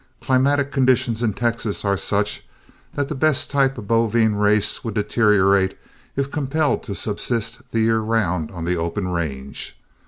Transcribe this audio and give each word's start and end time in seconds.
Climatic 0.19 0.71
conditions 0.71 1.21
in 1.21 1.33
Texas 1.35 1.85
are 1.85 1.95
such 1.95 2.43
that 2.95 3.07
the 3.07 3.13
best 3.13 3.51
types 3.51 3.73
of 3.77 3.83
the 3.83 3.83
bovine 3.83 4.33
race 4.33 4.83
would 4.83 4.95
deteriorate 4.95 5.77
if 6.15 6.31
compelled 6.31 6.81
to 6.85 6.95
subsist 6.95 7.69
the 7.69 7.81
year 7.81 7.99
round 7.99 8.49
on 8.49 8.65
the 8.65 8.75
open 8.77 9.09
range. 9.09 9.77